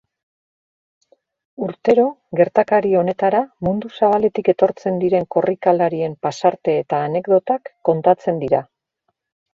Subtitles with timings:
[1.65, 2.05] Urtero
[2.39, 8.65] gertakari honetara mundu zabaletik etortzen diren korrikalarien pasarte eta anekdotak kontatzen dira.